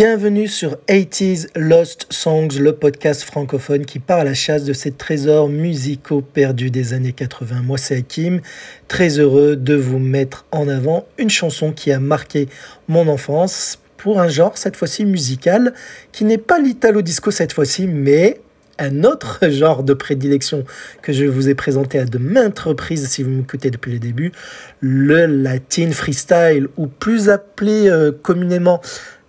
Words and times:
Bienvenue 0.00 0.46
sur 0.46 0.76
80s 0.86 1.48
Lost 1.56 2.06
Songs, 2.10 2.50
le 2.60 2.72
podcast 2.72 3.24
francophone 3.24 3.84
qui 3.84 3.98
part 3.98 4.20
à 4.20 4.24
la 4.24 4.32
chasse 4.32 4.62
de 4.62 4.72
ces 4.72 4.92
trésors 4.92 5.48
musicaux 5.48 6.20
perdus 6.20 6.70
des 6.70 6.92
années 6.92 7.12
80. 7.12 7.62
Moi 7.62 7.78
c'est 7.78 7.96
Hakim, 7.96 8.40
très 8.86 9.18
heureux 9.18 9.56
de 9.56 9.74
vous 9.74 9.98
mettre 9.98 10.46
en 10.52 10.68
avant 10.68 11.08
une 11.18 11.30
chanson 11.30 11.72
qui 11.72 11.90
a 11.90 11.98
marqué 11.98 12.48
mon 12.86 13.08
enfance 13.08 13.80
pour 13.96 14.20
un 14.20 14.28
genre 14.28 14.56
cette 14.56 14.76
fois-ci 14.76 15.04
musical 15.04 15.74
qui 16.12 16.24
n'est 16.24 16.38
pas 16.38 16.60
l'italo 16.60 17.02
disco 17.02 17.32
cette 17.32 17.52
fois-ci 17.52 17.88
mais 17.88 18.40
un 18.78 19.02
autre 19.02 19.40
genre 19.50 19.82
de 19.82 19.94
prédilection 19.94 20.62
que 21.02 21.12
je 21.12 21.24
vous 21.24 21.48
ai 21.48 21.56
présenté 21.56 21.98
à 21.98 22.04
de 22.04 22.18
maintes 22.18 22.60
reprises 22.60 23.08
si 23.08 23.24
vous 23.24 23.30
m'écoutez 23.30 23.72
depuis 23.72 23.94
le 23.94 23.98
début, 23.98 24.30
le 24.78 25.26
latin 25.26 25.90
freestyle 25.90 26.68
ou 26.76 26.86
plus 26.86 27.30
appelé 27.30 27.88
euh, 27.88 28.12
communément 28.12 28.80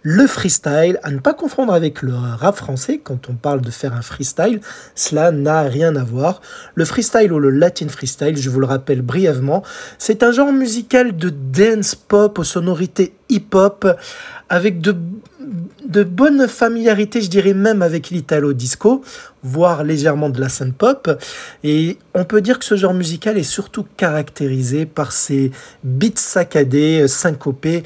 le 0.01 0.27
freestyle, 0.27 0.99
à 1.03 1.11
ne 1.11 1.19
pas 1.19 1.33
confondre 1.33 1.73
avec 1.73 2.01
le 2.01 2.13
rap 2.13 2.55
français, 2.55 3.01
quand 3.03 3.29
on 3.29 3.33
parle 3.33 3.61
de 3.61 3.71
faire 3.71 3.93
un 3.93 4.01
freestyle, 4.01 4.61
cela 4.95 5.31
n'a 5.31 5.61
rien 5.63 5.95
à 5.95 6.03
voir. 6.03 6.41
Le 6.75 6.85
freestyle 6.85 7.33
ou 7.33 7.39
le 7.39 7.49
latin 7.49 7.89
freestyle, 7.89 8.37
je 8.37 8.49
vous 8.49 8.59
le 8.59 8.65
rappelle 8.65 9.01
brièvement, 9.01 9.63
c'est 9.97 10.23
un 10.23 10.31
genre 10.31 10.51
musical 10.51 11.17
de 11.17 11.29
dance 11.29 11.95
pop 11.95 12.39
aux 12.39 12.43
sonorités 12.43 13.13
hip-hop, 13.29 13.87
avec 14.49 14.81
de, 14.81 14.95
de 15.87 16.03
bonnes 16.03 16.47
familiarités, 16.47 17.21
je 17.21 17.29
dirais 17.29 17.53
même 17.53 17.81
avec 17.81 18.09
l'italo 18.09 18.53
disco, 18.53 19.03
voire 19.43 19.83
légèrement 19.83 20.29
de 20.29 20.39
la 20.41 20.49
synth 20.49 20.73
pop. 20.73 21.09
Et 21.63 21.97
on 22.13 22.25
peut 22.25 22.41
dire 22.41 22.59
que 22.59 22.65
ce 22.65 22.75
genre 22.75 22.93
musical 22.93 23.37
est 23.37 23.43
surtout 23.43 23.85
caractérisé 23.97 24.85
par 24.85 25.11
ses 25.11 25.51
beats 25.83 26.09
saccadés, 26.15 27.07
syncopés, 27.07 27.83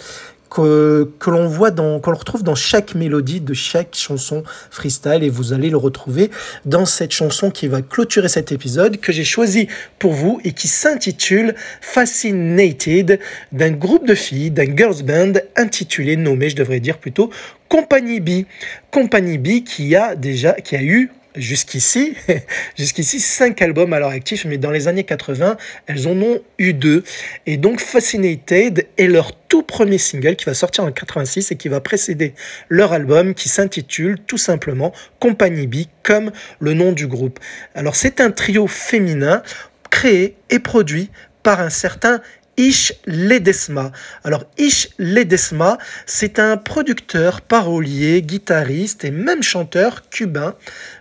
que, 0.54 1.10
l'on 1.26 1.48
voit 1.48 1.72
dans, 1.72 2.00
qu'on 2.00 2.14
retrouve 2.14 2.44
dans 2.44 2.56
chaque 2.56 2.94
mélodie 2.94 3.42
de 3.42 3.54
chaque 3.54 3.96
chanson 3.96 4.44
freestyle 4.70 5.24
et 5.24 5.30
vous 5.30 5.52
allez 5.52 5.70
le 5.70 5.78
retrouver 5.78 6.30
dans 6.66 6.86
cette 6.86 7.12
chanson 7.12 7.50
qui 7.50 7.68
va 7.68 7.82
clôturer 7.82 8.30
cet 8.30 8.52
épisode 8.52 8.98
que 8.98 9.12
j'ai 9.12 9.24
choisi 9.24 9.68
pour 9.98 10.14
vous 10.14 10.40
et 10.44 10.54
qui 10.54 10.68
s'intitule 10.68 11.56
Fascinated 11.82 13.20
d'un 13.52 13.72
groupe 13.72 14.06
de 14.06 14.14
filles, 14.16 14.52
d'un 14.52 14.76
girls 14.76 15.04
band 15.04 15.34
intitulé, 15.56 16.16
nommé, 16.18 16.50
je 16.50 16.56
devrais 16.56 16.80
dire 16.80 17.00
plutôt, 17.00 17.32
Compagnie 17.68 18.20
B. 18.20 18.46
Compagnie 18.92 19.40
B 19.40 19.64
qui 19.64 19.96
a 19.96 20.16
déjà, 20.16 20.54
qui 20.54 20.76
a 20.76 20.84
eu 20.84 21.12
jusqu'ici, 21.36 22.16
jusqu'ici 22.78 23.20
cinq 23.20 23.62
albums 23.62 23.94
à 23.94 24.00
leur 24.00 24.10
actif, 24.10 24.46
mais 24.46 24.58
dans 24.58 24.72
les 24.72 24.88
années 24.88 25.04
80, 25.04 25.58
elles 25.88 26.08
en 26.08 26.22
ont 26.22 26.42
eu 26.58 26.74
deux. 26.74 27.04
Et 27.46 27.58
donc 27.58 27.80
Fascinated 27.80 28.88
est 28.98 29.08
leur 29.08 29.36
tout 29.36 29.64
premier 29.64 29.98
single 29.98 30.36
qui 30.36 30.46
va 30.46 30.54
sortir 30.54 30.84
en 30.84 30.92
86 30.92 31.52
et 31.52 31.56
qui 31.56 31.68
va 31.68 31.80
précéder 31.80 32.34
leur 32.70 32.94
album 32.94 33.34
qui 33.34 33.50
s'intitule 33.50 34.20
tout 34.26 34.38
simplement 34.38 34.94
Compagnie 35.20 35.68
B, 35.68 35.86
comme 36.02 36.32
le 36.60 36.74
nom 36.74 36.92
du 36.92 37.08
groupe. 37.08 37.40
Alors 37.76 37.96
c'est 37.96 38.22
un 38.22 38.32
trio 38.32 38.68
féminin 38.68 39.44
créé 39.90 40.36
et 40.50 40.60
produit 40.60 41.10
par 41.44 41.60
un 41.60 41.70
certain 41.70 42.22
Ish 42.58 42.94
Ledesma. 43.06 43.92
Alors 44.24 44.46
Ish 44.58 44.90
Ledesma, 45.00 45.78
c'est 46.06 46.40
un 46.40 46.58
producteur, 46.58 47.42
parolier, 47.42 48.22
guitariste 48.22 49.06
et 49.06 49.12
même 49.12 49.44
chanteur 49.44 50.10
cubain, 50.10 50.56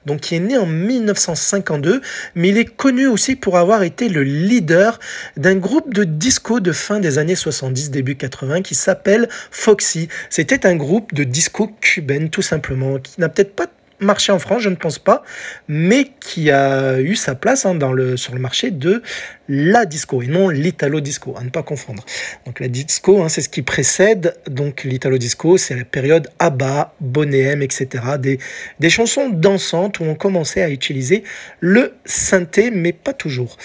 donc 0.07 0.21
qui 0.21 0.37
est 0.37 0.41
né 0.41 0.57
en 0.57 0.67
1952, 0.67 2.01
mais 2.35 2.49
il 2.49 2.59
est 2.59 2.65
connu 2.65 3.07
aussi 3.07 3.37
pour 3.37 3.59
avoir 3.59 3.83
été 3.83 4.09
le 4.09 4.23
leader 4.23 4.99
d'un 5.37 5.57
groupe 5.57 5.93
de 5.93 6.05
disco 6.05 6.61
de 6.61 6.73
fin 6.73 7.01
des 7.01 7.19
années 7.19 7.35
70, 7.35 7.91
début 7.91 8.17
80 8.17 8.63
qui 8.63 8.75
s'appelle 8.75 9.29
Foxy. 9.51 10.09
C'était 10.31 10.67
un 10.67 10.77
groupe 10.77 11.13
de 11.15 11.25
disco 11.25 11.71
cubaine 11.81 12.31
tout 12.31 12.43
simplement, 12.43 12.99
qui 12.99 13.21
n'a 13.21 13.29
peut-être 13.29 13.55
pas 13.55 13.67
marché 14.05 14.33
en 14.33 14.39
France, 14.39 14.63
je 14.63 14.69
ne 14.69 14.77
pense 14.77 14.99
pas, 14.99 15.23
mais 15.69 16.11
qui 16.21 16.51
a 16.51 17.01
eu 17.01 17.15
sa 17.15 17.35
place 17.35 17.67
hein, 17.67 17.79
sur 18.17 18.35
le 18.35 18.41
marché 18.41 18.71
de 18.71 19.03
la 19.49 19.85
disco 19.85 20.23
et 20.23 20.27
non 20.27 20.49
l'italo 20.49 21.01
disco, 21.01 21.35
à 21.39 21.45
ne 21.45 21.51
pas 21.51 21.63
confondre. 21.63 22.05
Donc 22.47 22.61
la 22.61 22.69
disco, 22.69 23.23
hein, 23.23 23.29
c'est 23.29 23.41
ce 23.41 23.49
qui 23.49 23.63
précède 23.63 24.35
donc 24.49 24.85
l'italo 24.85 25.19
disco, 25.19 25.57
c'est 25.59 25.77
la 25.77 25.85
période 25.85 26.29
ABBA, 26.39 26.95
Bonnet 27.01 27.59
etc. 27.63 27.89
Des, 28.19 28.39
des 28.81 28.91
chansons 28.91 29.29
dansantes 29.31 30.01
où 30.01 30.05
on 30.05 30.15
commençait 30.15 30.63
à 30.63 30.71
utiliser 30.71 31.25
le 31.61 31.95
synthé, 32.05 32.71
mais 32.71 32.93
pas 32.93 33.13
toujours. 33.13 33.57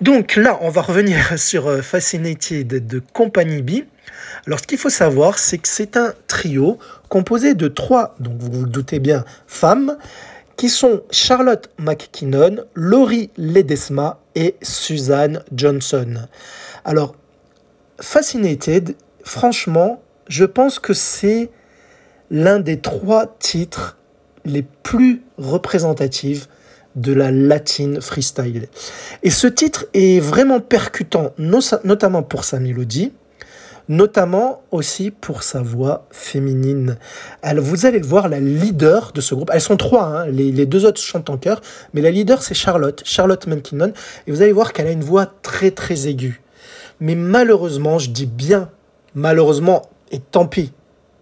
Donc 0.00 0.36
là, 0.36 0.58
on 0.60 0.68
va 0.68 0.82
revenir 0.82 1.38
sur 1.38 1.68
euh, 1.68 1.82
Fascinated 1.82 2.86
de 2.86 3.02
Compagnie 3.12 3.62
B. 3.62 3.84
Alors, 4.46 4.60
ce 4.60 4.66
qu'il 4.66 4.78
faut 4.78 4.90
savoir, 4.90 5.38
c'est 5.38 5.58
que 5.58 5.68
c'est 5.68 5.96
un 5.96 6.14
trio 6.26 6.78
composé 7.08 7.54
de 7.54 7.68
trois, 7.68 8.14
donc 8.20 8.34
vous 8.38 8.50
vous 8.50 8.66
doutez 8.66 8.98
bien, 8.98 9.24
femmes, 9.46 9.96
qui 10.56 10.68
sont 10.68 11.02
Charlotte 11.10 11.68
McKinnon, 11.78 12.64
Laurie 12.74 13.30
Ledesma 13.36 14.20
et 14.34 14.56
Suzanne 14.62 15.42
Johnson. 15.52 16.26
Alors, 16.84 17.14
Fascinated, 18.00 18.94
franchement, 19.24 20.02
je 20.28 20.44
pense 20.44 20.78
que 20.78 20.92
c'est 20.92 21.50
l'un 22.30 22.58
des 22.58 22.78
trois 22.78 23.36
titres 23.38 23.96
les 24.44 24.62
plus 24.62 25.22
représentatifs 25.38 26.48
de 26.94 27.12
la 27.12 27.30
latine 27.30 28.00
freestyle. 28.00 28.68
Et 29.22 29.30
ce 29.30 29.46
titre 29.46 29.86
est 29.94 30.20
vraiment 30.20 30.60
percutant, 30.60 31.32
notamment 31.38 32.22
pour 32.22 32.44
sa 32.44 32.58
mélodie, 32.58 33.12
notamment 33.88 34.62
aussi 34.70 35.10
pour 35.10 35.42
sa 35.42 35.62
voix 35.62 36.06
féminine. 36.10 36.96
Elle, 37.42 37.60
vous 37.60 37.86
allez 37.86 37.98
le 37.98 38.06
voir, 38.06 38.28
la 38.28 38.40
leader 38.40 39.12
de 39.14 39.20
ce 39.20 39.34
groupe, 39.34 39.50
elles 39.52 39.60
sont 39.60 39.76
trois, 39.76 40.04
hein, 40.04 40.26
les, 40.26 40.66
deux 40.66 40.84
autres 40.84 41.00
chantent 41.00 41.30
en 41.30 41.36
chœur, 41.36 41.60
mais 41.94 42.00
la 42.00 42.10
leader 42.10 42.42
c'est 42.42 42.54
Charlotte, 42.54 43.02
Charlotte 43.04 43.46
McKinnon, 43.46 43.92
et 44.26 44.30
vous 44.30 44.42
allez 44.42 44.52
voir 44.52 44.72
qu'elle 44.72 44.86
a 44.88 44.92
une 44.92 45.04
voix 45.04 45.26
très 45.42 45.70
très 45.70 46.08
aiguë. 46.08 46.42
Mais 47.00 47.14
malheureusement, 47.14 47.98
je 47.98 48.10
dis 48.10 48.26
bien 48.26 48.70
malheureusement, 49.14 49.82
et 50.12 50.20
tant 50.20 50.46
pis, 50.46 50.72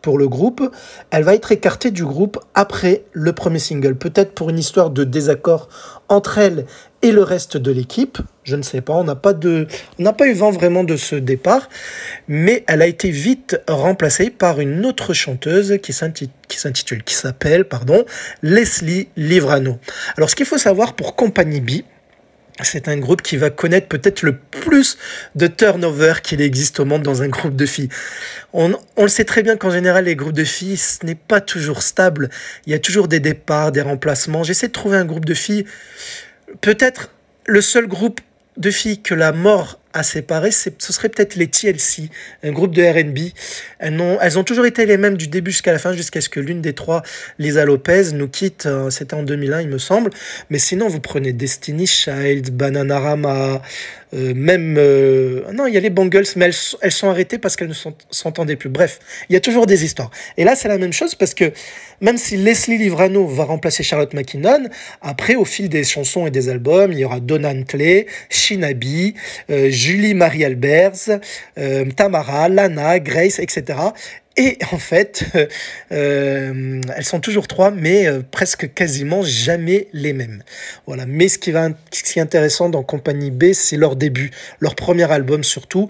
pour 0.03 0.19
le 0.19 0.29
groupe, 0.29 0.71
elle 1.11 1.25
va 1.25 1.35
être 1.35 1.51
écartée 1.51 1.91
du 1.91 2.05
groupe 2.05 2.39
après 2.53 3.05
le 3.13 3.33
premier 3.33 3.59
single. 3.59 3.95
Peut-être 3.95 4.35
pour 4.35 4.51
une 4.51 4.59
histoire 4.59 4.91
de 4.91 5.03
désaccord 5.03 5.71
entre 6.11 6.37
elle 6.37 6.67
et 7.05 7.13
le 7.13 7.23
reste 7.23 7.59
de 7.59 7.71
l'équipe. 7.71 8.19
Je 8.45 8.57
ne 8.57 8.63
sais 8.63 8.81
pas, 8.81 8.95
on 8.95 9.05
n'a 9.05 9.15
pas, 9.15 9.35
on 9.99 10.13
pas 10.13 10.27
eu 10.27 10.33
vent 10.33 10.51
vraiment 10.51 10.85
de 10.85 10.97
ce 10.97 11.15
départ, 11.17 11.69
mais 12.29 12.65
elle 12.67 12.81
a 12.81 12.87
été 12.87 13.11
vite 13.11 13.61
remplacée 13.69 14.31
par 14.31 14.59
une 14.59 14.87
autre 14.87 15.13
chanteuse 15.13 15.79
qui 15.83 15.93
s'intitule, 15.93 17.05
qui 17.05 17.15
s'appelle, 17.15 17.67
pardon, 17.67 18.05
Leslie 18.43 19.09
Livrano. 19.17 19.79
Alors, 20.17 20.31
ce 20.31 20.35
qu'il 20.35 20.47
faut 20.47 20.57
savoir 20.57 20.95
pour 20.95 21.15
Compagnie 21.15 21.61
B, 21.61 21.83
c'est 22.63 22.89
un 22.89 22.97
groupe 22.97 23.21
qui 23.21 23.37
va 23.37 23.51
connaître 23.51 23.89
peut-être 23.89 24.23
le 24.23 24.37
plus 24.37 24.97
de 25.35 25.47
turnover 25.47 26.15
qu'il 26.23 26.41
existe 26.41 26.81
au 26.81 26.87
monde 26.87 27.03
dans 27.03 27.21
un 27.21 27.29
groupe 27.29 27.57
de 27.57 27.67
filles. 27.67 27.91
On, 28.55 28.73
le 28.97 29.09
sait 29.09 29.25
très 29.25 29.43
bien 29.43 29.57
qu'en 29.57 29.71
général, 29.71 30.07
les 30.07 30.17
groupes 30.17 30.33
de 30.33 30.45
filles, 30.45 30.79
ce 30.79 31.05
n'est 31.05 31.17
pas 31.17 31.43
toujours 31.43 31.83
stable. 31.83 32.31
Il 32.67 32.73
y 32.73 32.75
a 32.75 32.79
toujours 32.79 33.09
des 33.09 33.21
départs, 33.21 33.73
des 33.73 33.83
remplacements. 33.83 34.43
J'essaie 34.43 34.69
de 34.69 34.73
trouver 34.73 34.97
un 34.97 35.05
groupe 35.05 35.27
de 35.27 35.35
filles. 35.35 35.67
Peut-être 36.61 37.11
le 37.47 37.61
seul 37.61 37.87
groupe 37.87 38.21
de 38.57 38.71
filles 38.71 39.03
que 39.03 39.15
la 39.15 39.33
mort 39.33 39.79
a 39.95 40.03
séparé, 40.03 40.51
ce 40.51 40.71
serait 40.79 41.09
peut-être 41.09 41.37
les 41.37 41.47
TLC, 41.47 42.11
un 42.43 42.51
groupe 42.51 42.75
de 42.75 42.83
RB. 42.83 43.33
Elles 43.79 44.01
ont, 44.01 44.19
elles 44.21 44.39
ont 44.39 44.45
toujours 44.45 44.67
été 44.67 44.85
les 44.87 44.97
mêmes 44.97 45.17
du 45.17 45.29
début 45.29 45.53
jusqu'à 45.53 45.73
la 45.73 45.79
fin, 45.79 45.93
jusqu'à 45.93 46.21
ce 46.21 46.29
que 46.29 46.41
l'une 46.41 46.61
des 46.61 46.73
trois, 46.73 47.03
Lisa 47.39 47.65
Lopez, 47.65 48.13
nous 48.13 48.29
quitte. 48.29 48.67
Euh, 48.67 48.91
c'était 48.91 49.15
en 49.15 49.23
2001, 49.23 49.63
il 49.63 49.69
me 49.69 49.79
semble. 49.79 50.11
Mais 50.51 50.59
sinon, 50.59 50.89
vous 50.89 51.01
prenez 51.01 51.33
Destiny 51.33 51.87
Child, 51.87 52.51
Bananarama, 52.51 53.63
euh, 54.15 54.33
même... 54.35 54.77
Euh, 54.79 55.43
non, 55.53 55.67
il 55.67 55.75
y 55.75 55.77
a 55.77 55.81
les 55.81 55.91
Bangles, 55.91 56.25
mais 56.37 56.51
elles, 56.81 56.93
sont 56.93 57.09
arrêtées 57.09 57.39
parce 57.39 57.57
qu'elles 57.57 57.69
ne 57.69 57.93
s'entendaient 58.11 58.57
plus. 58.57 58.69
Bref, 58.69 58.99
il 59.29 59.33
y 59.33 59.37
a 59.37 59.41
toujours 59.41 59.67
des 59.67 59.85
histoires. 59.85 60.11
Et 60.37 60.45
là, 60.45 60.55
c'est 60.57 60.69
la 60.69 60.79
même 60.79 60.93
chose 60.93 61.15
parce 61.15 61.35
que 61.35 61.53
même 62.01 62.17
si 62.17 62.37
Leslie 62.37 62.79
Livrano 62.79 63.27
va 63.27 63.45
remplacer 63.45 63.83
Charlotte 63.83 64.13
McKinnon, 64.15 64.69
après, 65.01 65.37
au 65.37 65.45
fil 65.45 65.69
des 65.69 65.85
chansons 65.85 66.27
et 66.27 66.31
des 66.31 66.49
albums, 66.49 66.93
il 66.93 66.99
y 66.99 67.05
aura 67.05 67.21
Donna 67.21 67.51
Huntley, 67.51 68.07
Shinabi, 68.29 69.15
euh, 69.51 69.71
Julie 69.85 70.15
Marie 70.15 70.45
Albers, 70.45 71.21
euh, 71.59 71.85
Tamara, 71.97 72.49
Lana, 72.49 72.99
Grace, 73.01 73.39
etc. 73.39 73.79
Et 74.37 74.59
en 74.73 74.79
fait, 74.79 75.25
euh, 75.93 76.81
elles 76.97 77.05
sont 77.05 77.21
toujours 77.21 77.47
trois, 77.47 77.71
mais 77.71 78.07
presque 78.31 78.73
quasiment 78.73 79.23
jamais 79.23 79.89
les 79.93 80.13
mêmes. 80.13 80.43
Voilà. 80.87 81.05
Mais 81.07 81.29
ce 81.29 81.39
qui, 81.39 81.51
va, 81.51 81.69
ce 81.93 82.03
qui 82.03 82.19
est 82.19 82.23
intéressant 82.23 82.71
dans 82.71 82.83
Compagnie 82.83 83.31
B, 83.31 83.53
c'est 83.53 83.77
leur 83.77 83.95
début, 83.95 84.31
leur 84.61 84.75
premier 84.75 85.11
album 85.11 85.45
surtout 85.45 85.89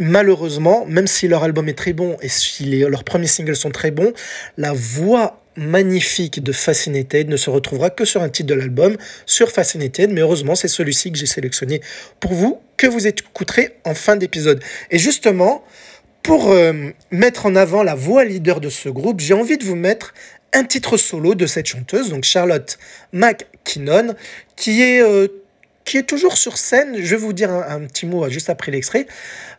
malheureusement, 0.00 0.86
même 0.86 1.08
si 1.08 1.26
leur 1.26 1.42
album 1.42 1.68
est 1.68 1.76
très 1.76 1.92
bon 1.92 2.16
et 2.22 2.28
si 2.28 2.78
leurs 2.84 3.02
premiers 3.02 3.26
singles 3.26 3.56
sont 3.56 3.70
très 3.70 3.90
bons, 3.90 4.12
la 4.56 4.72
voix 4.72 5.42
magnifique 5.58 6.42
de 6.42 6.52
Fascinated 6.52 7.28
ne 7.28 7.36
se 7.36 7.50
retrouvera 7.50 7.90
que 7.90 8.04
sur 8.04 8.22
un 8.22 8.28
titre 8.28 8.48
de 8.48 8.54
l'album, 8.54 8.96
sur 9.26 9.50
Fascinated, 9.50 10.10
mais 10.10 10.20
heureusement 10.20 10.54
c'est 10.54 10.68
celui-ci 10.68 11.12
que 11.12 11.18
j'ai 11.18 11.26
sélectionné 11.26 11.80
pour 12.20 12.32
vous, 12.32 12.60
que 12.76 12.86
vous 12.86 13.06
écouterez 13.06 13.76
en 13.84 13.94
fin 13.94 14.16
d'épisode. 14.16 14.62
Et 14.90 14.98
justement, 14.98 15.64
pour 16.22 16.50
euh, 16.50 16.90
mettre 17.10 17.46
en 17.46 17.56
avant 17.56 17.82
la 17.82 17.94
voix 17.94 18.24
leader 18.24 18.60
de 18.60 18.68
ce 18.68 18.88
groupe, 18.88 19.20
j'ai 19.20 19.34
envie 19.34 19.58
de 19.58 19.64
vous 19.64 19.76
mettre 19.76 20.14
un 20.52 20.64
titre 20.64 20.96
solo 20.96 21.34
de 21.34 21.46
cette 21.46 21.66
chanteuse, 21.66 22.10
donc 22.10 22.24
Charlotte 22.24 22.78
McKinnon, 23.12 24.14
qui 24.56 24.82
est 24.82 25.02
euh, 25.02 25.28
qui 25.88 25.96
est 25.96 26.02
toujours 26.02 26.36
sur 26.36 26.58
scène. 26.58 26.96
Je 26.98 27.16
vais 27.16 27.16
vous 27.16 27.32
dire 27.32 27.50
un, 27.50 27.80
petit 27.80 28.04
mot 28.04 28.28
juste 28.28 28.50
après 28.50 28.70
l'extrait. 28.70 29.06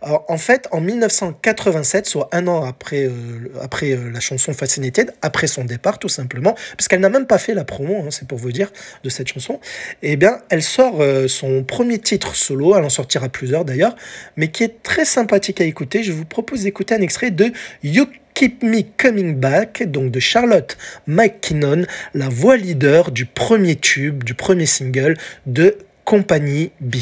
En 0.04 0.38
fait, 0.38 0.68
en 0.72 0.80
1987, 0.80 2.06
soit 2.06 2.30
un 2.32 2.48
an 2.48 2.64
après, 2.64 3.06
euh, 3.06 3.52
après 3.60 3.94
euh, 3.94 4.12
la 4.14 4.20
chanson 4.20 4.54
Fascinated, 4.54 5.12
après 5.24 5.48
son 5.48 5.66
départ 5.66 5.98
tout 5.98 6.08
simplement, 6.08 6.56
parce 6.78 6.88
qu'elle 6.88 7.00
n'a 7.00 7.10
même 7.10 7.26
pas 7.26 7.40
fait 7.40 7.56
la 7.56 7.66
promo, 7.66 7.96
hein, 7.98 8.10
c'est 8.12 8.28
pour 8.28 8.38
vous 8.38 8.52
dire, 8.52 8.72
de 9.04 9.10
cette 9.10 9.28
chanson, 9.28 9.60
eh 10.04 10.18
bien, 10.18 10.38
elle 10.50 10.62
sort 10.62 11.02
euh, 11.02 11.28
son 11.28 11.64
premier 11.64 11.98
titre 11.98 12.36
solo, 12.36 12.76
elle 12.76 12.84
en 12.84 12.90
sortira 12.90 13.28
plusieurs 13.28 13.66
d'ailleurs, 13.66 13.96
mais 14.38 14.50
qui 14.50 14.64
est 14.64 14.84
très 14.84 15.06
sympathique 15.06 15.60
à 15.62 15.64
écouter. 15.64 16.04
Je 16.04 16.12
vous 16.12 16.26
propose 16.26 16.62
d'écouter 16.62 16.94
un 16.94 17.02
extrait 17.02 17.32
de 17.32 17.52
You 17.84 18.06
Keep 18.36 18.62
Me 18.62 18.84
Coming 18.98 19.36
Back, 19.36 19.84
donc 19.84 20.12
de 20.12 20.20
Charlotte 20.20 20.78
McKinnon, 21.08 21.86
la 22.14 22.30
voix 22.30 22.56
leader 22.56 23.12
du 23.12 23.26
premier 23.26 23.76
tube, 23.76 24.24
du 24.24 24.36
premier 24.36 24.68
single 24.68 25.18
de 25.48 25.76
Compagnie 26.10 26.72
B. 26.80 26.98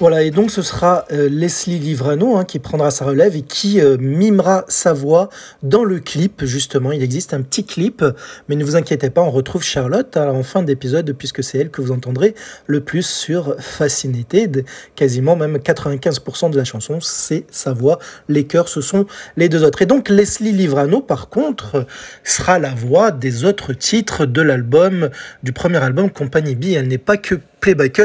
Voilà, 0.00 0.24
et 0.24 0.32
donc 0.32 0.50
ce 0.50 0.60
sera 0.60 1.04
euh, 1.12 1.28
Leslie 1.28 1.78
Livrano 1.78 2.36
hein, 2.36 2.44
qui 2.44 2.58
prendra 2.58 2.90
sa 2.90 3.04
relève 3.04 3.36
et 3.36 3.42
qui 3.42 3.80
euh, 3.80 3.96
mimera 3.96 4.64
sa 4.66 4.92
voix 4.92 5.28
dans 5.62 5.84
le 5.84 6.00
clip, 6.00 6.44
justement. 6.44 6.90
Il 6.90 7.00
existe 7.00 7.32
un 7.32 7.42
petit 7.42 7.64
clip, 7.64 8.04
mais 8.48 8.56
ne 8.56 8.64
vous 8.64 8.74
inquiétez 8.74 9.10
pas, 9.10 9.20
on 9.20 9.30
retrouve 9.30 9.62
Charlotte 9.62 10.16
en 10.16 10.42
fin 10.42 10.64
d'épisode, 10.64 11.12
puisque 11.12 11.44
c'est 11.44 11.58
elle 11.58 11.70
que 11.70 11.80
vous 11.80 11.92
entendrez 11.92 12.34
le 12.66 12.80
plus 12.80 13.06
sur 13.06 13.54
Fascinated. 13.60 14.64
Quasiment 14.96 15.36
même 15.36 15.58
95% 15.58 16.50
de 16.50 16.56
la 16.56 16.64
chanson, 16.64 16.98
c'est 17.00 17.46
sa 17.52 17.72
voix. 17.72 18.00
Les 18.28 18.48
chœurs, 18.48 18.68
ce 18.68 18.80
sont 18.80 19.06
les 19.36 19.48
deux 19.48 19.62
autres. 19.62 19.82
Et 19.82 19.86
donc 19.86 20.08
Leslie 20.08 20.50
Livrano, 20.50 21.02
par 21.02 21.28
contre, 21.28 21.86
sera 22.24 22.58
la 22.58 22.74
voix 22.74 23.12
des 23.12 23.44
autres 23.44 23.72
titres 23.72 24.26
de 24.26 24.42
l'album, 24.42 25.10
du 25.44 25.52
premier 25.52 25.78
album 25.78 26.10
Compagnie 26.10 26.56
B. 26.56 26.70
Elle 26.74 26.88
n'est 26.88 26.98
pas 26.98 27.16
que 27.16 27.36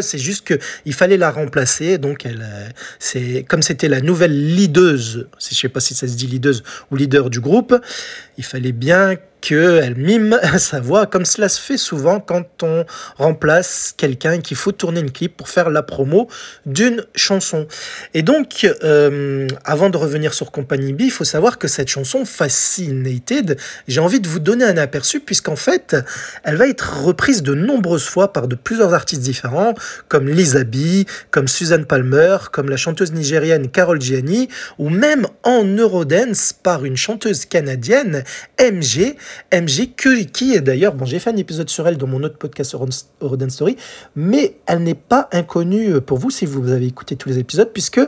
c'est 0.02 0.18
juste 0.18 0.48
qu'il 0.48 0.94
fallait 0.94 1.18
la 1.18 1.32
remplacer. 1.32 1.98
Donc, 1.98 2.26
elle, 2.26 2.42
euh, 2.42 2.70
c'est 3.00 3.46
comme 3.48 3.62
c'était 3.62 3.88
la 3.88 4.02
nouvelle 4.02 4.56
leaduse, 4.56 5.28
je 5.40 5.56
sais 5.56 5.70
pas 5.70 5.80
si 5.80 5.94
ça 5.94 6.08
se 6.08 6.16
dit 6.16 6.28
leaduse 6.28 6.64
ou 6.92 6.96
leader 6.96 7.30
du 7.30 7.40
groupe, 7.40 7.76
il 8.38 8.44
fallait 8.44 8.72
bien 8.72 9.16
qu'elle 9.42 9.96
mime 9.96 10.40
sa 10.58 10.80
voix, 10.80 11.06
comme 11.06 11.26
cela 11.26 11.50
se 11.50 11.60
fait 11.60 11.78
souvent 11.78 12.20
quand 12.20 12.64
on 12.64 12.86
remplace 13.18 13.94
quelqu'un 13.96 14.34
et 14.34 14.40
qu'il 14.40 14.58
faut 14.58 14.72
tourner 14.72 15.00
une 15.00 15.12
clip 15.12 15.36
pour 15.38 15.50
faire 15.50 15.70
la 15.70 15.84
promo 15.84 16.28
d'une 16.66 17.04
chanson. 17.16 17.68
Et 18.14 18.22
donc, 18.22 18.68
euh, 18.84 19.48
avant 19.64 19.90
de 19.90 19.98
revenir 19.98 20.34
sur 20.34 20.52
Compagnie 20.52 20.94
B, 20.94 21.02
il 21.02 21.12
faut 21.12 21.24
savoir 21.24 21.58
que 21.58 21.68
cette 21.68 21.88
chanson 21.88 22.26
Fascinated, 22.26 23.58
j'ai 23.88 24.00
envie 24.00 24.20
de 24.20 24.28
vous 24.28 24.40
donner 24.40 24.66
un 24.66 24.78
aperçu 24.78 25.20
puisqu'en 25.20 25.56
fait, 25.56 25.96
elle 26.44 26.56
va 26.56 26.68
être 26.68 27.04
reprise 27.04 27.44
de 27.44 27.54
nombreuses 27.54 28.08
fois 28.08 28.34
par 28.34 28.48
de 28.48 28.56
plusieurs 28.56 28.94
artistes 28.94 29.22
différents, 29.22 29.74
comme 30.08 30.28
Lisa 30.28 30.64
B, 30.64 31.06
comme 31.32 31.48
Suzanne 31.48 31.86
Palmer, 31.86 32.38
comme 32.52 32.70
la 32.70 32.78
chanteuse 32.78 33.12
nigérienne 33.12 33.70
Carol 33.70 34.02
Gianni, 34.02 34.50
ou 34.78 34.90
même 34.90 35.26
en 35.44 35.64
Eurodance 35.64 36.54
par 36.54 36.86
une 36.86 36.98
chanteuse 36.98 37.46
canadienne, 37.46 38.24
MG, 38.60 39.16
MG, 39.54 39.96
qui 40.32 40.54
est 40.54 40.62
d'ailleurs, 40.62 40.94
bon, 40.94 41.06
j'ai 41.06 41.20
fait 41.20 41.30
un 41.30 41.38
épisode 41.38 41.70
sur 41.70 41.88
elle 41.88 41.98
dans 41.98 42.08
mon 42.08 42.24
autre 42.24 42.38
podcast 42.38 42.76
Eurodance 43.22 43.54
Story, 43.54 43.78
mais 44.16 44.58
elle 44.66 44.84
n'est 44.84 44.96
pas 44.96 45.30
inconnue 45.32 45.96
euh, 45.96 46.02
pour 46.02 46.18
vous 46.18 46.30
si 46.30 46.46
vous 46.46 46.72
avez 46.72 46.88
écouté 46.88 47.16
tous 47.16 47.30
les 47.30 47.40
épisodes, 47.40 47.70
puisque 47.72 48.02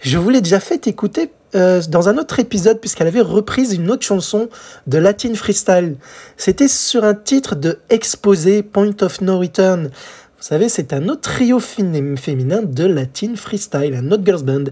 je 0.00 0.18
vous 0.18 0.30
l'ai 0.30 0.40
déjà 0.40 0.60
fait 0.60 0.86
écouter 0.86 1.30
euh, 1.54 1.80
dans 1.88 2.08
un 2.08 2.18
autre 2.18 2.40
épisode, 2.40 2.80
puisqu'elle 2.80 3.06
avait 3.06 3.20
reprise 3.20 3.74
une 3.74 3.90
autre 3.90 4.04
chanson 4.04 4.48
de 4.86 4.98
Latin 4.98 5.34
Freestyle. 5.34 5.96
C'était 6.36 6.68
sur 6.68 7.04
un 7.04 7.14
titre 7.14 7.54
de 7.54 7.78
Exposé, 7.90 8.62
Point 8.62 8.96
of 9.02 9.20
No 9.20 9.38
Return. 9.38 9.84
Vous 9.84 10.48
savez, 10.48 10.68
c'est 10.68 10.92
un 10.92 11.08
autre 11.08 11.22
trio 11.22 11.58
féminin 11.60 12.62
de 12.62 12.84
Latin 12.84 13.34
Freestyle, 13.36 13.94
un 13.94 14.10
autre 14.10 14.24
girls 14.24 14.42
band 14.42 14.64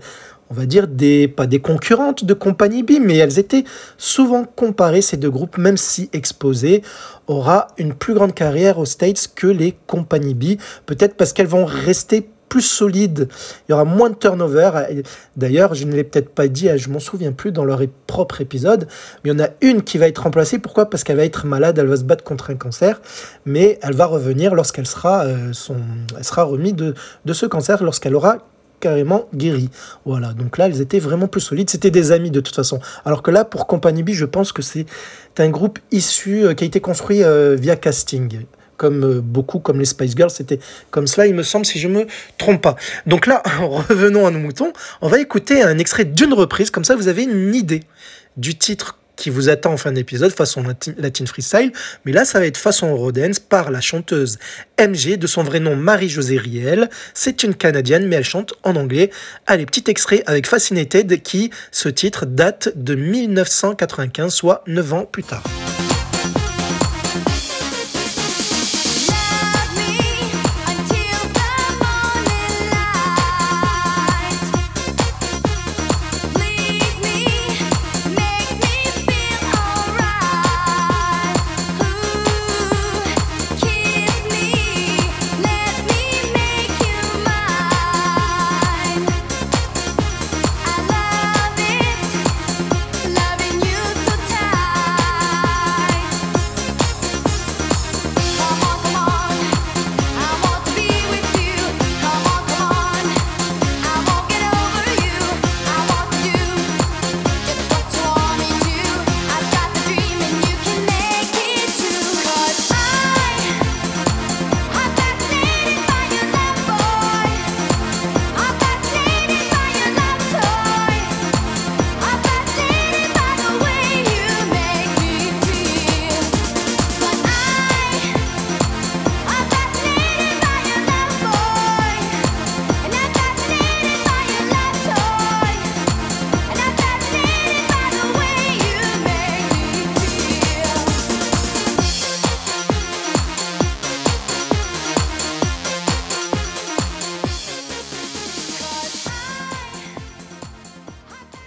on 0.53 0.55
va 0.55 0.67
dire, 0.67 0.87
des, 0.87 1.29
pas 1.29 1.47
des 1.47 1.61
concurrentes 1.61 2.27
de 2.27 2.35
Compagnie 2.35 2.83
B, 2.83 2.99
mais 3.01 3.17
elles 3.17 3.39
étaient 3.39 3.65
souvent 3.97 4.45
comparées, 4.45 5.01
ces 5.01 5.17
deux 5.17 5.31
groupes, 5.31 5.57
même 5.57 5.79
si 5.79 6.11
Exposé 6.13 6.83
aura 7.27 7.69
une 7.79 7.95
plus 7.95 8.13
grande 8.13 8.35
carrière 8.35 8.79
aux 8.79 8.85
States 8.85 9.31
que 9.35 9.47
les 9.47 9.75
Compagnie 9.87 10.35
B, 10.35 10.61
peut-être 10.85 11.17
parce 11.17 11.33
qu'elles 11.33 11.47
vont 11.47 11.65
rester 11.65 12.29
plus 12.51 12.61
solides, 12.61 13.29
il 13.67 13.73
y 13.73 13.73
aura 13.73 13.87
moins 13.87 14.11
de 14.11 14.15
turnover. 14.15 14.73
D'ailleurs, 15.39 15.73
je 15.73 15.87
ne 15.87 15.93
l'ai 15.95 16.05
peut-être 16.05 16.29
pas 16.29 16.49
dit, 16.49 16.69
je 16.77 16.91
m'en 16.91 16.99
souviens 16.99 17.33
plus 17.33 17.51
dans 17.51 17.65
leur 17.65 17.81
propre 18.07 18.43
épisode, 18.43 18.89
mais 19.25 19.31
il 19.31 19.33
y 19.33 19.41
en 19.41 19.43
a 19.43 19.49
une 19.63 19.81
qui 19.81 19.97
va 19.97 20.07
être 20.07 20.25
remplacée. 20.25 20.59
Pourquoi? 20.59 20.91
Parce 20.91 21.03
qu'elle 21.03 21.17
va 21.17 21.25
être 21.25 21.47
malade, 21.47 21.79
elle 21.79 21.87
va 21.87 21.97
se 21.97 22.05
battre 22.05 22.25
contre 22.25 22.51
un 22.51 22.57
cancer, 22.57 23.01
mais 23.47 23.79
elle 23.81 23.95
va 23.95 24.05
revenir 24.05 24.55
lorsqu'elle 24.55 24.87
sera, 24.87 25.25
euh, 25.25 25.55
son, 25.55 25.77
elle 26.19 26.25
sera 26.25 26.43
remise 26.43 26.75
de, 26.75 26.95
de 27.25 27.33
ce 27.33 27.47
cancer, 27.47 27.83
lorsqu'elle 27.83 28.15
aura 28.15 28.37
carrément 28.83 29.29
guéri. 29.35 29.71
Voilà, 30.05 30.35
donc 30.35 30.59
là, 30.59 30.67
elles 30.67 30.81
étaient 30.81 30.99
vraiment 30.99 31.29
plus 31.29 31.41
solides. 31.41 31.71
C'était 31.71 31.91
des 31.91 32.11
amis 32.13 32.31
de 32.31 32.41
toute 32.41 32.55
façon. 32.55 32.81
Alors 33.07 33.23
que 33.23 33.31
là, 33.31 33.45
pour 33.45 33.67
Company 33.67 34.03
B, 34.03 34.11
je 34.11 34.27
pense 34.27 34.53
que 34.53 34.61
c'est 34.61 34.87
un 35.39 35.49
groupe 35.49 35.79
issu, 35.93 36.45
euh, 36.45 36.55
qui 36.55 36.65
a 36.65 36.67
été 36.67 36.81
construit 36.81 37.23
euh, 37.23 37.57
via 37.59 37.77
casting 37.77 38.45
comme 38.77 39.05
euh, 39.05 39.21
beaucoup, 39.23 39.61
comme 39.61 39.79
les 39.79 39.85
Spice 39.85 40.17
Girls, 40.17 40.31
c'était 40.31 40.59
comme 40.91 41.07
cela, 41.07 41.29
il 41.29 41.35
me 41.35 41.45
semble, 41.45 41.65
si 41.65 41.79
je 41.79 41.87
me 41.87 42.07
trompe 42.37 42.61
pas. 42.61 42.75
Donc 43.07 43.29
là, 43.29 43.41
revenons 43.61 44.27
à 44.27 44.33
nos 44.33 44.41
moutons, 44.41 44.73
on 45.01 45.09
va 45.09 45.21
écouter 45.21 45.63
un 45.63 45.79
extrait 45.79 46.05
d'une 46.05 46.35
reprise, 46.35 46.71
comme 46.71 46.85
ça 46.85 46.97
vous 46.97 47.07
avez 47.07 47.23
une 47.23 47.55
idée 47.55 47.85
du 48.37 48.57
titre 48.59 48.99
qui 49.23 49.31
vous 49.31 49.49
attend 49.49 49.75
en 49.75 49.77
fin 49.77 49.93
d'épisode 49.93 50.33
façon 50.33 50.65
Latin 50.99 51.27
Freestyle, 51.27 51.71
mais 52.05 52.11
là 52.11 52.25
ça 52.25 52.41
va 52.41 52.47
être 52.47 52.57
façon 52.57 52.97
Rodens 52.97 53.39
par 53.39 53.71
la 53.71 53.81
chanteuse 53.81 54.41
MG 54.81 55.17
de 55.17 55.29
son 55.29 55.45
vrai 55.45 55.61
nom 55.61 55.77
Marie-Josée 55.77 56.39
Riel. 56.39 56.91
C'est 57.15 57.45
une 57.45 57.55
Canadienne 57.55 58.09
mais 58.09 58.17
elle 58.17 58.25
chante 58.25 58.55
en 58.65 58.75
anglais. 58.75 59.11
Allez, 59.47 59.65
petit 59.65 59.85
extrait 59.87 60.25
avec 60.27 60.49
Fascinated 60.49 61.23
qui, 61.23 61.51
ce 61.71 61.89
titre, 61.89 62.27
date 62.27 62.73
de 62.75 62.97
1995, 62.97 64.35
soit 64.35 64.65
9 64.67 64.93
ans 64.93 65.05
plus 65.05 65.23
tard. 65.23 65.45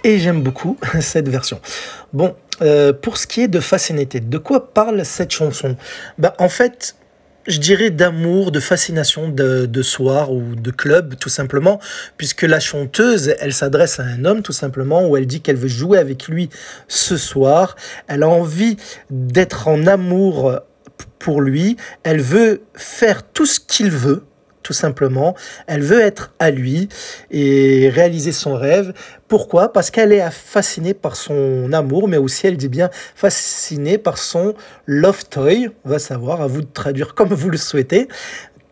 Et 0.06 0.20
j'aime 0.20 0.40
beaucoup 0.40 0.78
cette 1.00 1.28
version. 1.28 1.60
Bon, 2.12 2.36
euh, 2.62 2.92
pour 2.92 3.18
ce 3.18 3.26
qui 3.26 3.42
est 3.42 3.48
de 3.48 3.58
Fascinated, 3.58 4.28
de 4.28 4.38
quoi 4.38 4.72
parle 4.72 5.04
cette 5.04 5.32
chanson? 5.32 5.76
Bah, 6.16 6.34
En 6.38 6.48
fait, 6.48 6.94
je 7.48 7.58
dirais 7.58 7.90
d'amour, 7.90 8.52
de 8.52 8.60
fascination 8.60 9.28
de, 9.28 9.66
de, 9.66 9.82
soir 9.82 10.32
ou 10.32 10.54
de 10.54 10.70
club, 10.70 11.16
tout 11.18 11.28
simplement, 11.28 11.80
puisque 12.16 12.42
la 12.42 12.60
chanteuse, 12.60 13.34
elle 13.40 13.52
s'adresse 13.52 13.98
à 13.98 14.04
un 14.04 14.24
homme, 14.24 14.42
tout 14.42 14.52
simplement, 14.52 15.08
où 15.08 15.16
elle 15.16 15.26
dit 15.26 15.40
qu'elle 15.40 15.56
veut 15.56 15.68
jouer 15.68 15.98
avec 15.98 16.28
lui 16.28 16.50
ce 16.86 17.16
soir. 17.16 17.74
Elle 18.06 18.22
a 18.22 18.28
envie 18.28 18.76
d'être 19.10 19.66
en 19.66 19.86
amour 19.88 20.60
pour 21.18 21.40
lui. 21.40 21.76
Elle 22.04 22.20
veut 22.20 22.62
faire 22.74 23.24
tout 23.24 23.46
ce 23.46 23.58
qu'il 23.58 23.90
veut 23.90 24.22
tout 24.66 24.72
simplement. 24.72 25.36
Elle 25.68 25.82
veut 25.82 26.00
être 26.00 26.32
à 26.40 26.50
lui 26.50 26.88
et 27.30 27.88
réaliser 27.88 28.32
son 28.32 28.56
rêve. 28.56 28.92
Pourquoi? 29.28 29.72
Parce 29.72 29.92
qu'elle 29.92 30.10
est 30.12 30.28
fascinée 30.32 30.92
par 30.92 31.14
son 31.14 31.72
amour, 31.72 32.08
mais 32.08 32.16
aussi, 32.16 32.48
elle 32.48 32.56
dit 32.56 32.68
bien, 32.68 32.90
fascinée 33.14 33.96
par 33.96 34.18
son 34.18 34.54
love 34.86 35.24
toy. 35.30 35.70
On 35.84 35.90
va 35.90 36.00
savoir, 36.00 36.40
à 36.40 36.48
vous 36.48 36.62
de 36.62 36.66
traduire 36.72 37.14
comme 37.14 37.28
vous 37.28 37.48
le 37.48 37.56
souhaitez. 37.56 38.08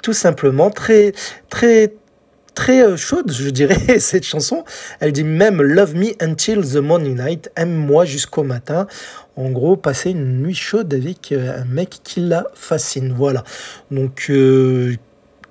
Tout 0.02 0.12
simplement, 0.12 0.68
très, 0.68 1.12
très, 1.48 1.94
très 2.56 2.82
euh, 2.82 2.96
chaude, 2.96 3.30
je 3.30 3.48
dirais, 3.50 3.98
cette 4.00 4.24
chanson. 4.24 4.64
Elle 4.98 5.12
dit 5.12 5.22
même 5.22 5.62
Love 5.62 5.94
me 5.94 6.10
until 6.20 6.60
the 6.62 6.78
morning 6.78 7.22
night, 7.24 7.52
aime-moi 7.54 8.04
jusqu'au 8.04 8.42
matin. 8.42 8.88
En 9.36 9.50
gros, 9.50 9.76
passer 9.76 10.10
une 10.10 10.42
nuit 10.42 10.56
chaude 10.56 10.92
avec 10.92 11.30
euh, 11.30 11.60
un 11.60 11.64
mec 11.64 12.00
qui 12.02 12.18
la 12.18 12.46
fascine. 12.54 13.14
Voilà. 13.16 13.44
Donc, 13.92 14.26
euh, 14.30 14.96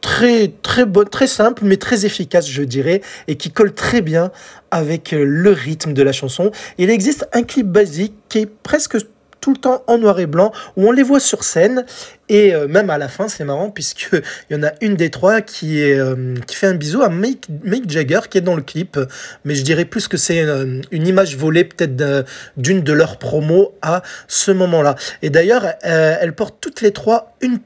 très 0.04 0.50
très 0.62 0.86
bon, 0.86 1.08
très 1.10 1.28
simple 1.28 1.64
mais 1.66 1.78
très 1.78 2.06
efficace 2.06 2.48
je 2.48 2.62
dirais 2.62 3.02
et 3.28 3.38
qui 3.38 3.52
colle 3.52 3.74
très 3.74 4.02
bien 4.02 4.32
avec 4.70 5.14
euh, 5.14 5.24
le 5.24 5.52
rythme 5.52 5.94
de 5.94 6.04
la 6.04 6.12
chanson. 6.12 6.52
Il 6.78 6.90
existe 6.90 7.28
un 7.32 7.42
clip 7.42 7.68
basique 7.68 8.14
qui 8.28 8.40
est 8.40 8.46
presque 8.46 8.98
tout 9.44 9.52
le 9.52 9.58
temps 9.58 9.84
en 9.88 9.98
noir 9.98 10.22
et 10.22 10.26
blanc 10.26 10.54
où 10.78 10.88
on 10.88 10.94
les 10.94 11.04
voit 11.04 11.20
sur 11.20 11.44
scène. 11.44 11.86
Et 12.30 12.56
euh, 12.56 12.66
même 12.70 12.90
à 12.90 12.98
la 12.98 13.10
fin 13.10 13.28
c'est 13.28 13.44
marrant 13.44 13.70
puisque 13.70 14.10
il 14.14 14.22
y 14.56 14.58
en 14.58 14.64
a 14.64 14.72
une 14.80 14.96
des 14.96 15.10
trois 15.10 15.42
qui 15.42 15.84
euh, 15.84 16.36
qui 16.48 16.56
fait 16.56 16.68
un 16.68 16.76
bisou 16.76 17.02
à 17.02 17.10
Mick, 17.10 17.50
Jagger 17.90 18.22
qui 18.30 18.38
est 18.38 18.42
dans 18.42 18.56
le 18.56 18.62
clip. 18.62 18.98
Mais 19.44 19.54
je 19.54 19.64
dirais 19.64 19.84
plus 19.84 20.08
que 20.08 20.16
c'est 20.16 20.40
une, 20.40 21.08
image 21.08 21.36
volée 21.36 21.66
peut-être 21.66 22.26
d'une 22.56 22.84
de 22.84 22.94
leurs 22.94 23.20
promos 23.20 23.74
à 23.82 24.02
ce 24.30 24.52
moment-là. 24.52 24.96
Et 25.22 25.30
d'ailleurs 25.30 25.66
elles 25.82 26.34
portent 26.34 26.62
toutes 26.62 26.80
les 26.80 26.92
trois 26.92 27.36
une 27.42 27.60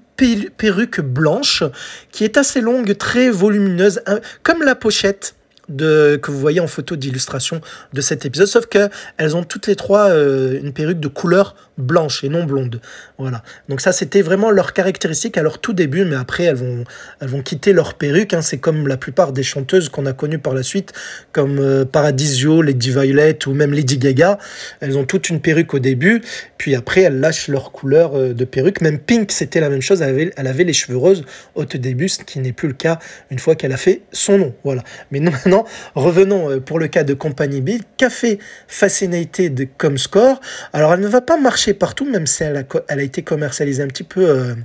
perruque 0.58 1.00
blanche 1.00 1.64
qui 2.12 2.24
est 2.24 2.38
assez 2.38 2.60
longue, 2.60 2.98
très 2.98 3.30
volumineuse, 3.30 4.02
comme 4.42 4.64
la 4.64 4.74
pochette 4.74 5.36
de, 5.70 6.20
que 6.22 6.32
vous 6.32 6.40
voyez 6.40 6.60
en 6.60 6.68
photo 6.68 6.96
d'illustration 6.96 7.62
de 7.94 8.02
cet 8.02 8.26
épisode, 8.26 8.48
sauf 8.48 8.66
qu'elles 8.68 9.36
ont 9.36 9.44
toutes 9.44 9.68
les 9.68 9.76
trois 9.76 10.10
euh, 10.10 10.60
une 10.62 10.74
perruque 10.74 11.00
de 11.00 11.08
couleur 11.08 11.56
blanche 11.78 12.24
et 12.24 12.30
non 12.30 12.44
blonde. 12.44 12.82
Voilà. 13.18 13.44
Donc 13.70 13.82
ça, 13.82 13.92
c'était 13.92 14.22
vraiment 14.22 14.52
leur 14.52 14.74
caractéristique 14.74 15.38
à 15.38 15.44
leur 15.44 15.60
tout 15.60 15.74
début, 15.74 16.06
mais 16.06 16.16
après, 16.16 16.44
elles 16.44 16.56
vont, 16.56 16.84
elles 17.20 17.28
vont 17.28 17.42
quitter 17.42 17.74
leur 17.74 17.94
perruque. 17.94 18.34
Hein. 18.34 18.42
C'est 18.42 18.58
comme 18.58 18.88
la 18.88 18.98
plupart 18.98 19.32
des 19.32 19.44
chanteuses 19.44 19.90
qu'on 19.90 20.06
a 20.06 20.14
connues 20.14 20.40
par 20.40 20.54
la 20.54 20.64
suite, 20.64 20.94
comme 21.32 21.60
euh, 21.60 21.86
Paradisio, 21.86 22.62
Lady 22.62 22.90
Violet 22.90 23.38
ou 23.48 23.54
même 23.54 23.74
Lady 23.74 23.98
Gaga. 23.98 24.38
Elles 24.80 24.98
ont 24.98 25.06
toutes 25.06 25.30
une 25.30 25.40
perruque 25.40 25.74
au 25.74 25.80
début, 25.80 26.22
puis 26.58 26.76
après, 26.76 27.02
elles 27.02 27.20
lâchent 27.20 27.48
leur 27.48 27.72
couleur 27.72 28.16
euh, 28.16 28.34
de 28.34 28.46
perruque. 28.46 28.82
Même 28.82 29.00
Pink, 29.00 29.32
c'était 29.32 29.60
la 29.60 29.70
même 29.70 29.82
chose. 29.82 30.02
Elle 30.02 30.10
avait, 30.10 30.34
elle 30.36 30.48
avait 30.48 30.64
les 30.64 30.74
cheveux 30.74 30.98
roses 30.98 31.24
au 31.56 31.66
tout 31.66 31.78
début, 31.78 32.10
ce 32.10 32.24
qui 32.24 32.40
n'est 32.40 32.54
plus 32.54 32.68
le 32.68 32.74
cas 32.74 33.00
une 33.30 33.40
fois 33.40 33.56
qu'elle 33.56 33.72
a 33.72 33.78
fait 33.78 34.02
son 34.12 34.38
nom. 34.38 34.54
Voilà. 34.64 34.84
Mais 35.12 35.20
maintenant, 35.28 35.66
revenons 35.96 36.50
euh, 36.52 36.60
pour 36.60 36.80
le 36.80 36.88
cas 36.88 37.04
de 37.04 37.14
Company 37.14 37.62
B. 37.62 37.70
Qu'a 37.98 38.10
fait 38.10 38.40
Fascinated 38.68 39.70
comme 39.78 39.98
score 39.98 40.40
Alors, 40.74 40.94
elle 40.94 41.00
ne 41.00 41.08
va 41.08 41.22
pas 41.22 41.38
marcher 41.38 41.67
partout, 41.74 42.06
même 42.06 42.28
si 42.28 42.44
elle 42.44 42.66
a, 42.88 43.02
été 43.02 43.22
commercialisée 43.22 43.84
un 43.84 43.88
petit 43.88 44.04
peu 44.04 44.30
euh, 44.30 44.56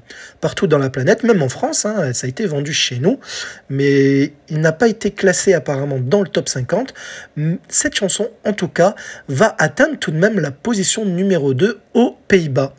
partout 0.40 0.66
dans 0.66 0.78
la 0.78 0.90
planète, 0.90 1.22
même 1.22 1.42
en 1.42 1.48
France, 1.48 1.84
hein, 1.84 2.12
ça 2.12 2.26
a 2.26 2.28
été 2.28 2.46
vendu 2.46 2.72
chez 2.72 2.98
nous, 2.98 3.18
mais 3.68 4.32
il 4.48 4.60
n'a 4.60 4.72
pas 4.72 4.88
été 4.88 5.10
classé 5.10 5.54
apparemment 5.54 5.98
dans 5.98 6.22
le 6.22 6.28
top 6.28 6.48
50. 6.48 6.94
Cette 7.68 7.94
chanson, 7.94 8.30
en 8.44 8.52
tout 8.52 8.68
cas, 8.68 8.94
va 9.28 9.54
atteindre 9.58 9.98
tout 9.98 10.10
de 10.10 10.18
même 10.18 10.40
la 10.40 10.50
position 10.50 11.04
numéro 11.04 11.54
2 11.54 11.80
aux 11.94 12.16
Pays-Bas. 12.28 12.74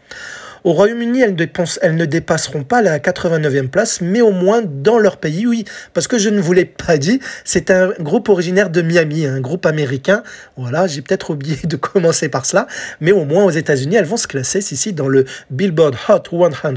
Au 0.64 0.72
Royaume-Uni, 0.72 1.22
elles, 1.22 1.96
ne 1.96 2.06
dépasseront 2.06 2.64
pas 2.64 2.82
la 2.82 3.00
89e 3.00 3.68
place, 3.68 4.00
mais 4.00 4.22
au 4.22 4.32
moins 4.32 4.62
dans 4.64 4.98
leur 4.98 5.18
pays, 5.18 5.46
oui. 5.46 5.66
Parce 5.94 6.08
que 6.08 6.18
je 6.18 6.30
ne 6.30 6.40
vous 6.40 6.54
l'ai 6.54 6.64
pas 6.66 6.98
dit, 6.98 7.20
c'est 7.44 7.70
un 7.70 7.90
groupe 8.00 8.30
originaire 8.30 8.70
de 8.70 8.82
Miami, 8.82 9.26
un 9.26 9.42
groupe 9.42 9.66
américain. 9.66 10.24
Voilà, 10.56 10.88
j'ai 10.88 11.02
peut-être 11.02 11.32
oublié 11.32 11.58
de 11.66 11.76
commencer 11.94 12.30
par 12.30 12.46
cela, 12.46 12.68
mais 13.02 13.12
au 13.12 13.26
moins 13.26 13.44
aux 13.44 13.50
États-Unis, 13.50 13.98
elles 13.98 14.06
vont 14.06 14.18
se 14.18 14.28
classer 14.28 14.60
ici 14.60 14.94
dans 14.94 15.10
le 15.10 15.26
Billboard 15.50 15.96
Hot 16.08 16.24
100. 16.32 16.74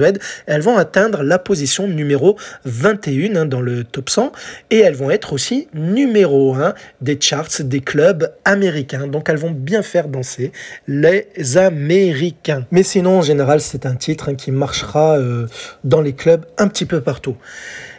Elles 0.47 0.62
vont 0.62 0.76
atteindre 0.76 1.23
la 1.23 1.38
position 1.38 1.87
numéro 1.87 2.37
21 2.64 3.37
hein, 3.37 3.47
dans 3.47 3.61
le 3.61 3.85
top 3.85 4.11
100 4.11 4.33
et 4.71 4.81
elles 4.81 4.95
vont 4.95 5.11
être 5.11 5.33
aussi 5.33 5.69
numéro 5.75 6.55
1 6.55 6.75
des 7.00 7.19
charts 7.21 7.47
des 7.61 7.81
clubs 7.81 8.33
américains. 8.45 9.07
Donc 9.07 9.28
elles 9.28 9.37
vont 9.37 9.52
bien 9.52 9.83
faire 9.83 10.09
danser 10.09 10.50
les 10.88 11.28
Américains. 11.57 12.66
Mais 12.71 12.83
sinon, 12.83 13.19
en 13.19 13.23
général, 13.23 13.61
c'est 13.61 13.75
c'est 13.76 13.87
un 13.87 13.95
titre 13.95 14.30
hein, 14.30 14.35
qui 14.35 14.52
marchera 14.52 15.18
euh, 15.18 15.47
dans 15.85 16.00
les 16.00 16.14
clubs 16.14 16.47
un 16.56 16.66
petit 16.68 16.87
peu 16.87 17.02
partout. 17.02 17.37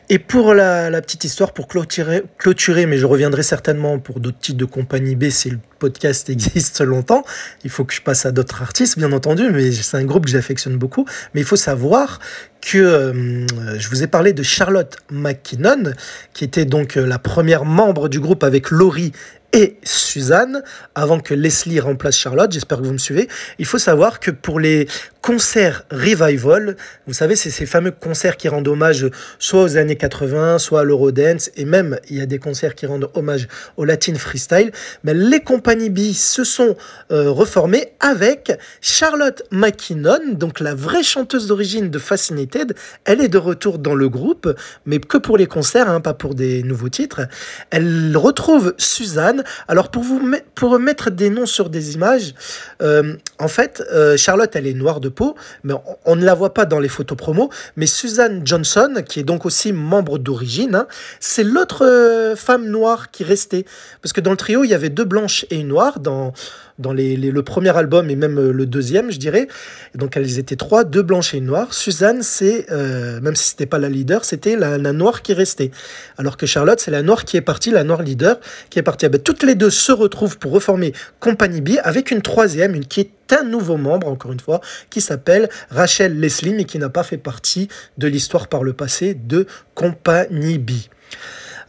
Et 0.10 0.18
pour 0.18 0.54
la, 0.54 0.90
petite 1.02 1.26
histoire, 1.26 1.52
pour 1.52 1.68
clôturer, 1.68 2.86
mais 2.86 2.98
je 2.98 3.06
reviendrai 3.06 3.44
certainement 3.44 4.00
pour 4.00 4.22
d'autres 4.22 4.40
titres 4.40 4.58
de 4.58 4.66
compagnie 4.66 5.16
B 5.16 5.30
si 5.30 5.52
le 5.52 5.60
podcast 5.78 6.30
existe 6.32 6.82
longtemps. 6.82 7.24
Il 7.64 7.70
faut 7.70 7.84
que 7.86 7.94
je 7.94 8.02
passe 8.02 8.26
à 8.26 8.32
d'autres 8.32 8.64
artistes, 8.64 8.98
bien 8.98 9.12
entendu, 9.12 9.52
mais 9.52 9.72
c'est 9.72 9.98
un 9.98 10.06
groupe 10.06 10.26
que 10.26 10.32
j'affectionne 10.32 10.78
beaucoup. 10.78 11.06
Mais 11.34 11.42
il 11.42 11.46
faut 11.46 11.58
savoir 11.58 12.20
que 12.62 12.78
euh, 12.78 13.46
je 13.78 13.90
vous 13.90 14.02
ai 14.02 14.08
parlé 14.08 14.34
de 14.34 14.42
Charlotte 14.42 14.98
McKinnon, 15.12 15.94
qui 16.34 16.44
était 16.44 16.66
donc 16.66 16.98
euh, 16.98 17.06
la 17.06 17.20
première 17.20 17.66
membre 17.66 18.10
du 18.10 18.20
groupe 18.20 18.44
avec 18.44 18.72
Laurie 18.72 19.12
et 19.54 19.78
Suzanne, 19.84 20.62
avant 20.94 21.20
que 21.20 21.34
Leslie 21.34 21.80
remplace 21.80 22.18
Charlotte, 22.18 22.52
j'espère 22.52 22.80
que 22.80 22.84
vous 22.84 22.94
me 22.94 22.98
suivez. 22.98 23.28
Il 23.60 23.66
faut 23.66 23.78
savoir 23.78 24.20
que 24.20 24.30
pour 24.30 24.60
les 24.60 24.88
concerts 25.22 25.84
revival, 25.92 26.78
vous 27.06 27.14
savez, 27.14 27.36
c'est 27.36 27.50
ces 27.50 27.66
fameux 27.66 27.92
concerts 27.92 28.38
qui 28.38 28.48
rendent 28.48 28.68
hommage 28.68 29.08
soit 29.40 29.64
aux 29.64 29.78
années 29.78 29.96
80, 29.98 30.58
soit 30.58 30.82
à 30.82 30.84
l'Eurodance, 30.84 31.50
et 31.58 31.66
même 31.66 32.00
il 32.10 32.18
y 32.18 32.22
a 32.22 32.26
des 32.26 32.40
concerts 32.40 32.76
qui 32.76 32.86
rendent 32.86 33.10
hommage 33.14 33.48
au 33.76 33.84
Latin 33.84 34.16
Freestyle, 34.16 34.72
mais 35.04 35.14
les 35.14 35.42
compagnies 35.42 35.90
B 35.90 36.14
se 36.14 36.44
sont 36.44 36.78
euh, 37.12 37.30
reformées 37.30 37.90
avec 38.00 38.58
Charlotte 38.80 39.44
McKinnon, 39.52 40.34
donc 40.34 40.60
la 40.60 40.76
vraie 40.76 41.04
chanteuse 41.04 41.48
d'origine 41.48 41.90
de 41.90 42.00
Fascinated, 42.00 42.74
elle 43.04 43.20
est 43.20 43.28
de 43.28 43.38
retour 43.38 43.80
dans 43.80 43.96
le 43.96 44.08
groupe, 44.08 44.54
mais 44.86 45.00
que 45.00 45.18
pour 45.18 45.38
les 45.38 45.48
concerts, 45.48 45.90
hein, 45.90 46.00
pas 46.00 46.14
pour 46.14 46.36
des 46.36 46.64
nouveaux 46.64 46.90
titres. 46.90 47.22
Elle 47.70 48.16
retrouve 48.16 48.74
Suzanne, 48.78 49.37
alors 49.68 49.90
pour 49.90 50.04
vous 50.04 50.22
pour 50.56 50.80
mettre 50.80 51.10
des 51.10 51.30
noms 51.30 51.46
sur 51.46 51.70
des 51.70 51.96
images, 51.96 52.34
euh, 52.82 53.16
en 53.40 53.48
fait, 53.48 53.84
euh, 53.92 54.18
Charlotte, 54.18 54.56
elle 54.56 54.68
est 54.68 54.74
noire 54.74 55.00
de 55.00 55.10
peau, 55.10 55.36
mais 55.64 55.74
on, 56.06 56.16
ne 56.16 56.26
la 56.26 56.34
voit 56.34 56.54
pas 56.54 56.66
dans 56.66 56.80
les 56.80 56.90
photos 56.90 57.18
promo. 57.18 57.50
Mais 57.76 57.86
Suzanne 57.86 58.42
Johnson, 58.46 59.04
qui 59.08 59.20
est 59.20 59.24
donc 59.24 59.46
aussi 59.46 59.74
membre 59.74 60.18
d'origine, 60.18 60.76
hein, 60.76 60.88
c'est 61.20 61.44
l'autre 61.44 61.86
euh, 61.86 62.36
femme 62.36 62.68
noire 62.68 63.12
qui 63.12 63.24
restait. 63.24 63.66
Parce 64.02 64.14
que 64.14 64.22
dans 64.22 64.32
le 64.32 64.38
trio, 64.38 64.64
il 64.64 64.70
y 64.70 64.74
avait 64.74 64.90
deux 64.90 65.06
blanches 65.06 65.46
et 65.50 65.58
une 65.58 65.68
noire 65.68 66.00
dans 66.00 66.34
dans 66.80 66.94
les, 66.94 67.16
le 67.16 67.44
premier 67.44 67.76
album 67.76 68.10
et 68.10 68.16
même 68.16 68.38
euh, 68.38 68.52
le 68.52 68.66
deuxième, 68.66 69.12
je 69.12 69.18
dirais. 69.18 69.48
donc 69.96 70.16
elles 70.16 70.40
étaient 70.40 70.56
trois, 70.56 70.84
deux 70.84 71.02
blanches 71.02 71.34
et 71.34 71.38
une 71.38 71.46
noire. 71.46 71.74
Suzanne, 71.74 72.22
c'est, 72.22 72.72
euh, 72.72 73.20
même 73.22 73.36
si 73.36 73.50
c'était 73.50 73.66
pas 73.66 73.80
la 73.80 73.90
leader, 73.90 74.26
c'était 74.26 74.56
la, 74.56 74.78
noire 74.94 75.22
qui 75.22 75.34
restait. 75.34 75.72
Alors 76.18 76.38
que 76.38 76.46
Charlotte, 76.46 76.80
c'est 76.80 76.92
la 76.92 77.02
noire 77.02 77.26
qui 77.26 77.38
est 77.38 77.42
partie, 77.42 77.72
la 77.72 77.84
noire 77.84 78.02
leader 78.02 78.40
qui 78.70 78.80
est 78.80 78.84
partie. 78.84 79.06
Ah 79.06 79.10
ben, 79.10 79.22
toutes 79.22 79.44
les 79.44 79.56
deux 79.56 79.70
se 79.70 79.92
retrouvent 79.92 80.38
pour 80.38 80.52
reformer 80.52 80.94
Company 81.20 81.62
B 81.62 81.70
avec 81.84 82.12
une 82.12 82.22
troisième, 82.22 82.76
une 82.76 82.86
qui 82.86 83.02
est 83.02 83.34
un 83.34 83.44
nouveau 83.44 83.78
membre, 83.78 84.08
encore 84.08 84.32
une 84.32 84.40
fois, 84.40 84.62
qui 84.90 85.02
s'appelle 85.02 85.50
Rachel 85.70 86.20
Leslie, 86.20 86.54
mais 86.54 86.64
qui 86.64 86.80
n'a 86.80 86.90
pas 86.90 87.04
fait 87.04 87.18
partie 87.18 87.68
de 87.98 88.08
l'histoire 88.08 88.48
par 88.48 88.64
le 88.64 88.74
passé 88.74 89.14
de 89.14 89.48
Company 89.76 90.58
B. 90.58 90.72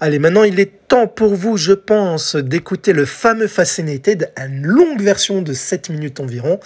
Allez, 0.01 0.21
maintenant 0.21 0.45
il 0.45 0.61
est 0.61 0.87
temps 0.87 1.09
pour 1.09 1.35
vous, 1.35 1.57
je 1.57 1.73
pense, 1.73 2.37
d'écouter 2.37 2.93
le 2.93 3.05
fameux 3.05 3.49
Fascinated, 3.49 4.31
une 4.37 4.65
longue 4.65 5.03
version 5.03 5.43
de 5.43 5.53
7 5.53 5.91
minutes 5.91 6.21
environ. 6.21 6.61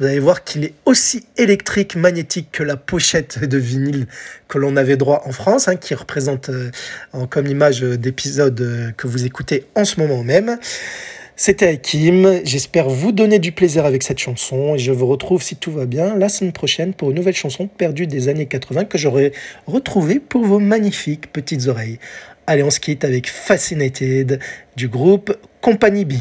Vous 0.00 0.06
allez 0.06 0.18
voir 0.18 0.42
qu'il 0.42 0.64
est 0.64 0.74
aussi 0.84 1.24
électrique, 1.36 1.94
magnétique 1.94 2.48
que 2.50 2.64
la 2.64 2.76
pochette 2.76 3.44
de 3.44 3.56
vinyle 3.56 4.08
que 4.48 4.58
l'on 4.58 4.76
avait 4.76 4.96
droit 4.96 5.22
en 5.26 5.30
France, 5.30 5.68
hein, 5.68 5.76
qui 5.76 5.94
représente 5.94 6.48
euh, 6.48 6.70
comme 7.30 7.46
image 7.46 7.82
d'épisode 7.82 8.60
euh, 8.60 8.90
que 8.96 9.06
vous 9.06 9.24
écoutez 9.26 9.64
en 9.76 9.84
ce 9.84 10.00
moment 10.00 10.24
même. 10.24 10.58
C'était 11.34 11.66
Hakim, 11.66 12.40
j'espère 12.44 12.88
vous 12.90 13.10
donner 13.10 13.38
du 13.38 13.52
plaisir 13.52 13.86
avec 13.86 14.02
cette 14.02 14.18
chanson 14.18 14.74
et 14.74 14.78
je 14.78 14.92
vous 14.92 15.06
retrouve 15.06 15.42
si 15.42 15.56
tout 15.56 15.72
va 15.72 15.86
bien 15.86 16.14
la 16.14 16.28
semaine 16.28 16.52
prochaine 16.52 16.92
pour 16.92 17.10
une 17.10 17.16
nouvelle 17.16 17.34
chanson 17.34 17.68
perdue 17.68 18.06
des 18.06 18.28
années 18.28 18.46
80 18.46 18.84
que 18.84 18.98
j'aurai 18.98 19.32
retrouvée 19.66 20.20
pour 20.20 20.44
vos 20.44 20.58
magnifiques 20.58 21.32
petites 21.32 21.68
oreilles. 21.68 21.98
Allez, 22.46 22.62
on 22.62 22.70
se 22.70 22.80
quitte 22.80 23.04
avec 23.04 23.30
Fascinated 23.30 24.40
du 24.76 24.88
groupe 24.88 25.36
Company 25.60 26.04
B. 26.04 26.14